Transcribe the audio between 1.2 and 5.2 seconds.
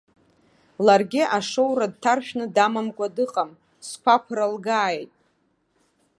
ашоура дҭаршәны дамамкәа дыҟам, сқәақәра лгааит.